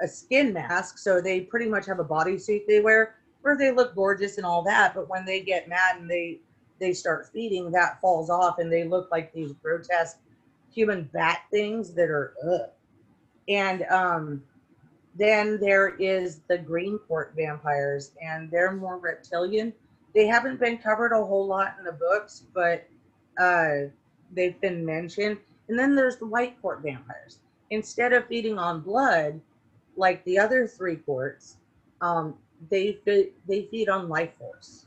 [0.00, 3.94] a skin mask, so they pretty much have a bodysuit they wear where they look
[3.94, 4.94] gorgeous and all that.
[4.94, 6.40] But when they get mad and they
[6.82, 10.18] they start feeding, that falls off and they look like these grotesque
[10.74, 12.70] human bat things that are ugh.
[13.48, 14.42] And um,
[15.14, 19.72] then there is the green court vampires, and they're more reptilian.
[20.12, 22.88] They haven't been covered a whole lot in the books, but
[23.40, 23.90] uh,
[24.32, 25.38] they've been mentioned.
[25.68, 27.38] And then there's the white court vampires.
[27.70, 29.40] Instead of feeding on blood,
[29.96, 31.58] like the other three courts,
[32.00, 32.34] um,
[32.70, 34.86] they they feed on life force,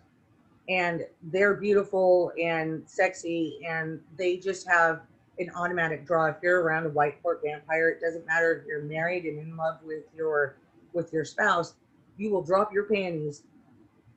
[0.67, 5.01] and they're beautiful and sexy, and they just have
[5.39, 6.25] an automatic draw.
[6.27, 9.55] If you're around a white court vampire, it doesn't matter if you're married and in
[9.55, 10.57] love with your
[10.93, 11.73] with your spouse,
[12.17, 13.43] you will drop your panties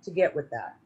[0.04, 0.76] to get with that.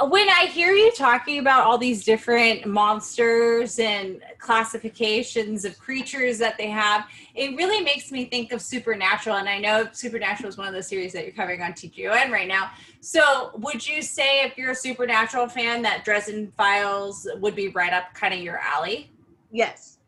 [0.00, 6.56] When I hear you talking about all these different monsters and classifications of creatures that
[6.58, 9.36] they have, it really makes me think of Supernatural.
[9.36, 12.48] And I know Supernatural is one of the series that you're covering on TGON right
[12.48, 12.70] now.
[13.00, 17.92] So, would you say, if you're a Supernatural fan, that Dresden Files would be right
[17.92, 19.10] up kind of your alley?
[19.50, 19.98] Yes.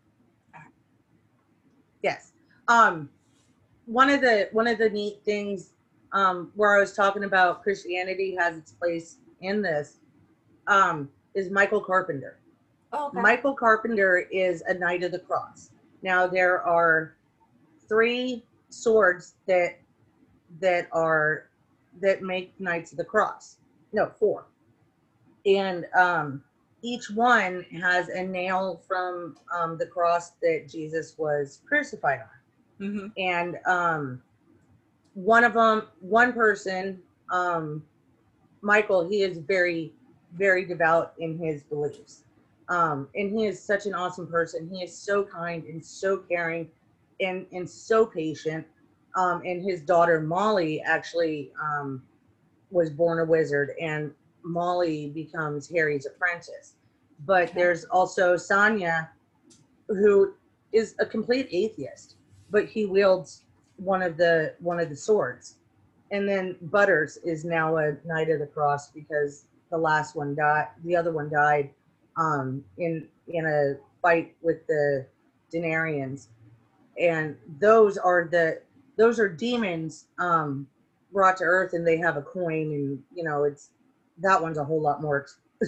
[2.03, 2.33] Yes.
[2.69, 3.09] Um,
[3.87, 5.73] one of the one of the neat things
[6.13, 9.99] um, where I was talking about Christianity has its place in this
[10.67, 12.39] um, is Michael Carpenter.
[12.93, 13.21] Oh, okay.
[13.21, 15.71] Michael Carpenter is a Knight of the Cross.
[16.03, 17.17] Now there are
[17.89, 19.79] three swords that
[20.61, 21.49] that are
[22.01, 23.57] that make Knights of the Cross.
[23.93, 24.47] No, four.
[25.47, 26.43] And um,
[26.83, 32.87] each one has a nail from um, the cross that Jesus was crucified on.
[32.87, 33.13] Mhm.
[33.17, 34.23] And um,
[35.15, 37.83] one of them, one person, um,
[38.65, 39.93] Michael, he is very,
[40.33, 42.25] very devout in his beliefs.
[42.71, 44.69] Um, and he is such an awesome person.
[44.73, 46.71] He is so kind and so caring
[47.21, 48.67] and, and so patient.
[49.17, 52.03] Um, and his daughter, Molly, actually um,
[52.71, 54.11] was born a wizard, and
[54.43, 56.75] Molly becomes Harry's apprentice.
[57.27, 57.53] But Okay.
[57.55, 59.09] there's also Sanya,
[59.89, 60.35] who
[60.73, 62.17] is a complete atheist,
[62.51, 63.45] but he wields
[63.77, 65.57] one of the one of the swords.
[66.11, 70.69] And then Butters is now a Knight of the Cross because the last one died.
[70.85, 71.71] The other one died
[72.17, 75.07] um, in in a fight with the
[75.53, 76.29] Denarians,
[77.01, 78.61] and those are the
[78.97, 80.67] those are demons um,
[81.13, 83.71] brought to Earth, and they have a coin, and you know it's
[84.19, 85.27] that one's a whole lot more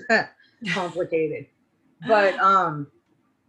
[0.73, 1.47] complicated.
[2.07, 2.87] But um,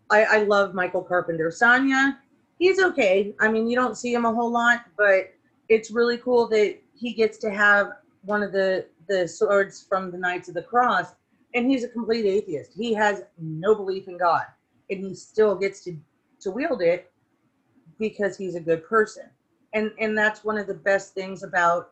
[0.10, 1.50] I, I love Michael Carpenter.
[1.50, 2.18] Sanya,
[2.58, 3.36] he's okay.
[3.40, 5.34] I mean, you don't see him a whole lot, but
[5.70, 7.92] it's really cool that he gets to have
[8.24, 11.16] one of the the swords from the Knights of the Cross,
[11.54, 12.74] and he's a complete atheist.
[12.76, 14.44] He has no belief in God,
[14.90, 15.98] and he still gets to
[16.42, 17.12] to wield it
[18.00, 19.24] because he's a good person.
[19.74, 21.92] And and that's one of the best things about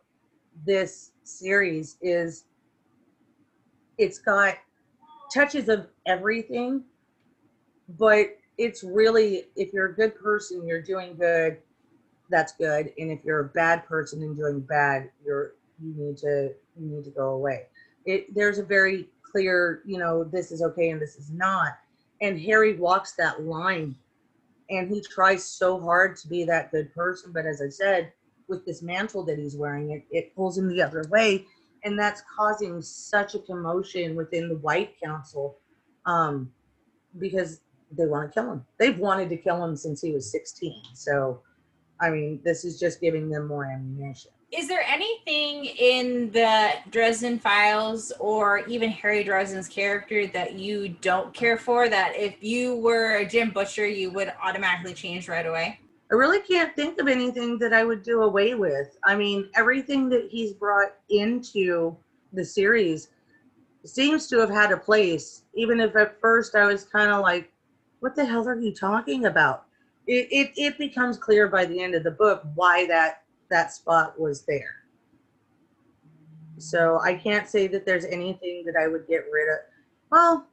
[0.66, 2.46] this series is
[3.98, 4.56] it's got
[5.34, 6.84] touches of everything,
[7.98, 11.58] but it's really if you're a good person, you're doing good,
[12.30, 12.94] that's good.
[12.98, 17.04] And if you're a bad person and doing bad, you're you need to you need
[17.06, 17.64] to go away.
[18.06, 21.78] It there's a very clear, you know, this is okay and this is not.
[22.22, 23.96] And Harry walks that line
[24.70, 28.12] and he tries so hard to be that good person, but as I said,
[28.48, 31.46] with this mantle that he's wearing, it, it pulls him the other way
[31.86, 35.56] and that's causing such a commotion within the White Council
[36.06, 36.52] um,
[37.20, 37.62] because
[37.92, 38.66] they want to kill him.
[38.80, 40.82] They've wanted to kill him since he was 16.
[40.94, 41.42] So,
[42.06, 44.30] I mean, this is just giving them more ammunition.
[44.52, 51.34] Is there anything in the Dresden Files or even Harry Dresden's character that you don't
[51.34, 55.80] care for that if you were a Jim Butcher, you would automatically change right away?
[56.12, 58.96] I really can't think of anything that I would do away with.
[59.04, 61.98] I mean, everything that he's brought into
[62.34, 63.10] the series
[63.84, 67.52] seems to have had a place, even if at first I was kind of like,
[68.00, 69.66] what the hell are you talking about?
[70.08, 74.20] It, it, it becomes clear by the end of the book why that, that spot
[74.20, 74.84] was there.
[76.58, 79.60] So I can't say that there's anything that I would get rid of.
[80.12, 80.48] Well,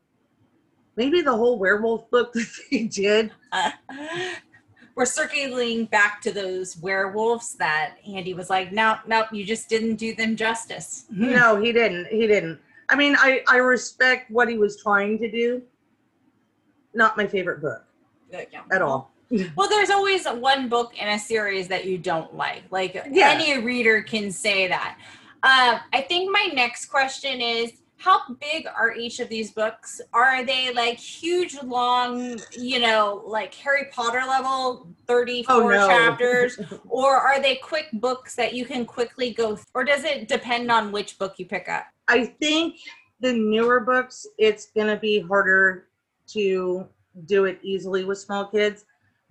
[0.97, 3.33] maybe the whole werewolf book that they did.
[4.95, 9.97] We're circling back to those werewolves that Andie was like, nope, nope, you just didn't
[9.97, 11.07] do them justice.
[11.11, 12.07] no, he didn't.
[12.09, 12.61] He didn't.
[12.91, 15.63] I mean, I I respect what he was trying to do.
[16.93, 17.85] Not my favorite book
[18.31, 18.45] Yeah.
[18.71, 19.12] at all.
[19.57, 22.65] Well, there's always one book in a series that you don't like.
[22.71, 23.31] Like Yeah.
[23.31, 24.99] any reader can say that.
[25.43, 30.01] Um, I think my next question is how big are each of these books?
[30.13, 35.87] Are they like huge, long, you know, like Harry Potter level, 34 Oh, no.
[35.89, 36.59] chapters?
[36.89, 40.71] or are they quick books that you can quickly go th- or does it depend
[40.71, 41.87] on which book you pick up?
[42.09, 42.77] I think
[43.21, 45.87] the newer books, it's gonna be harder
[46.29, 46.87] to
[47.27, 48.85] do it easily with small kids.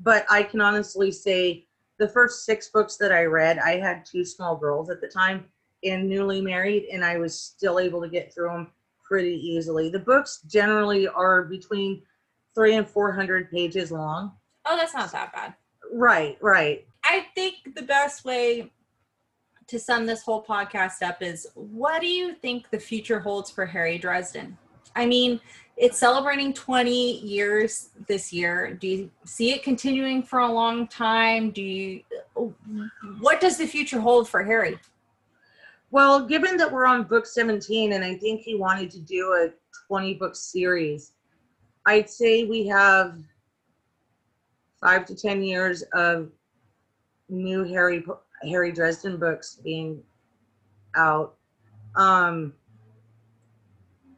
[0.04, 1.66] But I can honestly say
[1.98, 5.46] the first six books that I read, I had two small girls at the time
[5.84, 8.72] and newly married, and I was still able to get through them
[9.04, 9.90] pretty easily.
[9.90, 12.02] The books generally are between
[12.56, 14.34] three and four hundred pages long.
[14.66, 15.54] Oh, that's not that bad.
[15.92, 16.86] Right, right.
[17.04, 18.72] I think the best way
[19.68, 23.66] to sum this whole podcast up is what do you think the future holds for
[23.66, 24.58] Harry Dresden?
[24.96, 25.40] I mean,
[25.78, 28.74] it's celebrating 20 years this year.
[28.74, 31.52] Do you see it continuing for a long time?
[31.52, 32.02] Do you
[33.20, 34.80] what does the future hold for Harry?
[35.92, 39.50] Well, given that we're on book 17 and I think he wanted to do a
[39.88, 41.12] 20 book series,
[41.86, 43.18] I'd say we have
[44.80, 46.32] five to 10 years of
[47.30, 48.04] new Harry
[48.44, 50.02] Harry Dresden books being
[50.96, 51.36] out.
[51.96, 52.54] Um,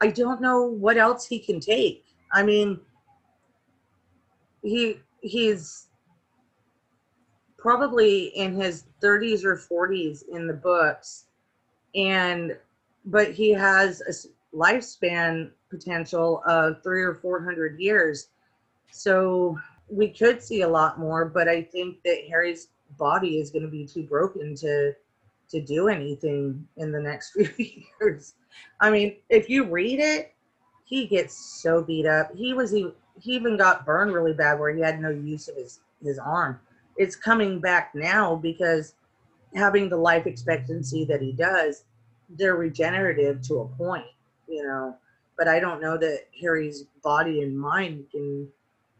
[0.03, 2.03] I don't know what else he can take.
[2.33, 2.77] I mean,
[4.61, 5.87] he he's
[7.57, 11.27] probably in his 30s or 40s in the books
[11.95, 12.57] and
[13.05, 18.27] but he has a lifespan potential of three or four hundred years
[18.91, 23.63] so we could see a lot more but i think that harry's body is going
[23.63, 24.93] to be too broken to
[25.49, 27.49] to do anything in the next few
[27.99, 28.35] years
[28.79, 30.33] i mean if you read it
[30.85, 34.73] he gets so beat up he was he, he even got burned really bad where
[34.73, 36.59] he had no use of his his arm
[36.97, 38.95] it's coming back now because
[39.55, 41.83] having the life expectancy that he does,
[42.29, 44.05] they're regenerative to a point,
[44.47, 44.95] you know.
[45.37, 48.47] But I don't know that Harry's body and mind can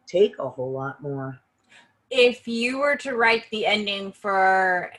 [0.07, 1.39] take a whole lot more.
[2.09, 4.91] If you were to write the ending for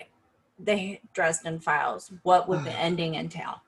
[0.58, 3.60] the Dresden Files, what would the ending entail?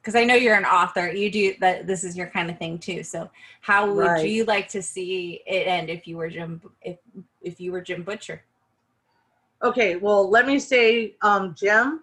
[0.00, 1.86] Because I know you're an author, you do that.
[1.86, 3.02] This is your kind of thing too.
[3.02, 3.28] So,
[3.60, 4.30] how would Right.
[4.30, 6.62] you like to see it end if you were Jim?
[6.80, 6.98] If
[7.42, 8.42] if you were Jim Butcher?
[9.62, 12.02] Okay, well, let me say, um, Jim,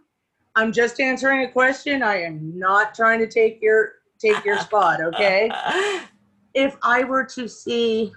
[0.55, 2.03] I'm just answering a question.
[2.03, 5.49] I am not trying to take your take your spot, okay?
[6.53, 8.11] if I were to see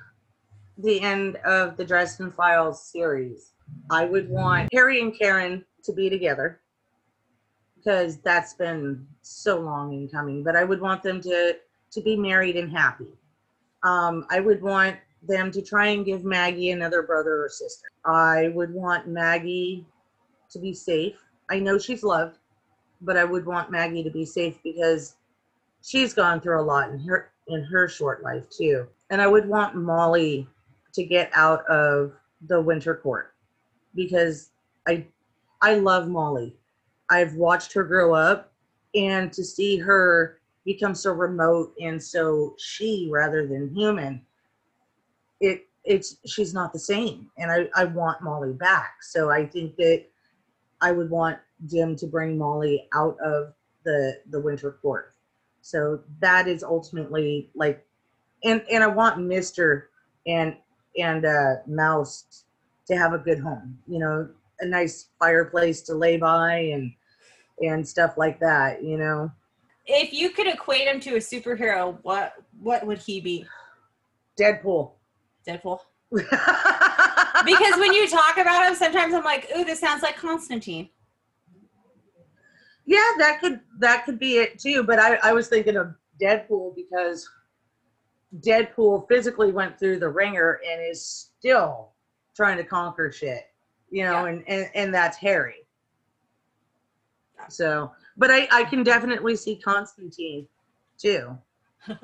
[0.78, 3.53] the end of the Dresden Files series,
[3.90, 6.61] I would want Harry and Karrin to be together
[7.76, 10.43] because that's been so long in coming.
[10.43, 11.57] But I would want them to
[11.93, 13.09] to be married and happy.
[13.82, 17.89] Um, I would want them to try and give Maggie another brother or sister.
[18.05, 19.87] I would want Maggie
[20.51, 21.14] to be safe.
[21.51, 22.39] I know she's loved,
[23.01, 25.16] but I would want Maggie to be safe because
[25.82, 28.87] she's gone through a lot in her in her short life too.
[29.11, 30.49] And I would want Molly
[30.95, 32.12] to get out of
[32.49, 33.34] the winter court
[33.95, 34.51] because
[34.89, 35.07] I
[35.63, 36.55] I love Molly.
[37.09, 38.53] I've watched her grow up
[38.95, 44.21] and to see her become so remote and so she rather than human
[45.41, 48.97] it it's she's not the same and I, I want molly back.
[49.03, 50.05] So i think that
[50.81, 53.55] i would want jim to bring molly out of
[53.85, 55.15] the the winter court.
[55.63, 57.87] So that is ultimately like
[58.45, 59.91] and and i want mister
[60.27, 60.57] and
[60.99, 62.45] and uh mouse
[62.87, 64.29] to have a good home you know
[64.61, 66.93] a nice fireplace to lay by and
[67.61, 69.31] and stuff like that you know
[69.87, 73.47] if you could equate him to a superhero, what what would he be?
[74.39, 74.93] deadpool
[75.47, 75.79] Deadpool.
[77.45, 80.89] Because when you talk about him, sometimes I'm like, ooh, this sounds like Constantine.
[82.87, 84.83] Yeah, that could that could be it too.
[84.83, 87.29] But I, I was thinking of Deadpool because
[88.41, 91.93] Deadpool physically went through the ringer and is still
[92.35, 93.45] trying to conquer shit.
[93.91, 94.32] You know, Yeah.
[94.32, 95.66] and, and and that's Harry.
[97.49, 100.47] So, but I I can definitely see Constantine
[100.99, 101.37] too.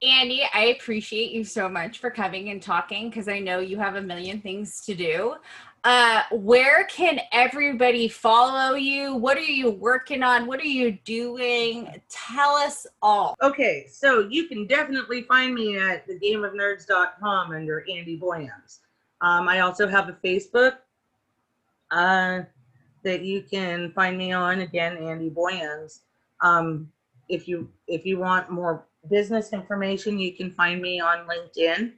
[0.00, 3.96] Andie, I appreciate you so much for coming and talking because I know you have
[3.96, 5.34] a million things to do.
[5.82, 9.14] Uh, where can everybody follow you?
[9.16, 10.46] What are you working on?
[10.46, 12.00] What are you doing?
[12.08, 13.34] Tell us all.
[13.42, 18.80] Okay, so you can definitely find me at thegameofnerds.com under Andie Boyungs.
[19.20, 20.76] Um, I also have a Facebook
[21.90, 22.40] uh,
[23.04, 24.60] that you can find me on.
[24.60, 26.00] Again, Andie Boyungs.
[26.40, 26.90] Um,
[27.28, 31.92] if you if you want more business information, you can find me on LinkedIn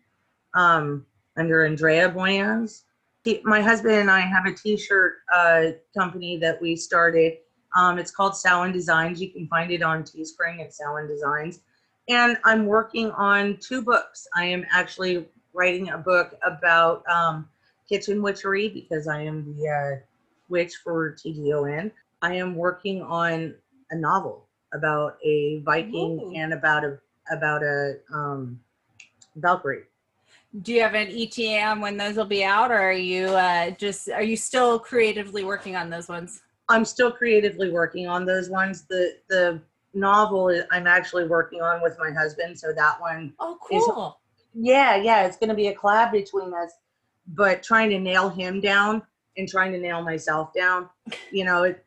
[0.55, 1.07] um,
[1.37, 2.83] under Andrea Boyungs.
[3.25, 5.63] He- My husband and I have a T-shirt uh,
[5.97, 7.39] company that we started,
[7.77, 9.21] Um, it's called Samhain Designs.
[9.21, 11.61] You can find it on Teespring at Samhain Designs.
[12.09, 14.27] And I'm working on two books.
[14.35, 17.49] I am actually writing a book about um,
[17.89, 20.01] kitchen witchery because I am the uh,
[20.49, 21.91] witch for TGON.
[22.23, 23.55] I am working on
[23.91, 26.33] a novel about a Viking Ooh.
[26.35, 26.99] and about a
[27.33, 28.61] about a um,
[29.37, 29.85] Valkyrie.
[30.63, 34.09] Do you have an ETA when those will be out, or are you uh, just
[34.11, 36.43] are you still creatively working on those ones?
[36.69, 38.83] I'm still creatively working on those ones.
[38.83, 39.61] The the
[39.95, 44.20] novel I'm actually working on with my husband, so that one, Oh, cool.
[44.55, 46.73] Yeah, yeah, it's going to be a collab between us.
[47.29, 49.03] But trying to nail him down
[49.37, 50.89] and trying to nail myself down,
[51.31, 51.85] you know, it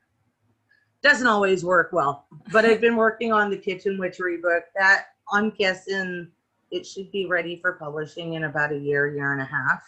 [1.02, 2.26] doesn't always work well.
[2.52, 4.64] But I've been working on the kitchen witchery book.
[4.76, 6.30] That I'm guessing
[6.72, 9.84] it should be ready for publishing in about a year, year and a half.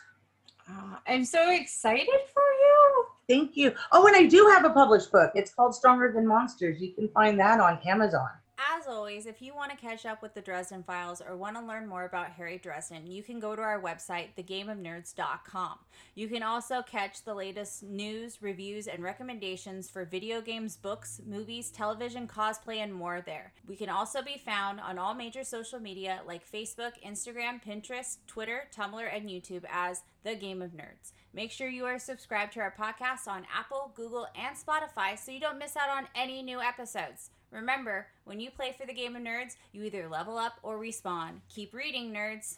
[0.69, 3.05] Oh, I'm so excited for you.
[3.28, 3.73] Thank you.
[3.91, 5.32] Oh, and I do have a published book.
[5.36, 6.82] It's called Stronger Than Monsters.
[6.82, 8.30] You can find that on Amazon.
[8.58, 11.66] As always, if you want to catch up with the Dresden Files or want to
[11.66, 15.80] learn more about Harry Dresden, you can go to our website, thegameofnerds.com.
[16.16, 21.70] You can also catch the latest news, reviews, and recommendations for video games, books, movies,
[21.70, 23.51] television, cosplay, and more there.
[23.68, 28.70] We can also be found on all major social media like Facebook, Instagram, Pinterest, Twitter,
[28.74, 31.12] Tumblr, and YouTube as The Game of Nerds.
[31.34, 35.41] Make sure you are subscribed to our podcast on Apple, Google, and Spotify so you
[35.41, 37.32] don't miss out on any new episodes.
[37.52, 41.41] Remember, when you play for the Game of Nerds, you either level up or respawn.
[41.50, 42.58] Keep reading, nerds.